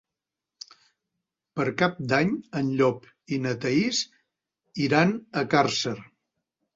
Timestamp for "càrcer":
5.53-5.95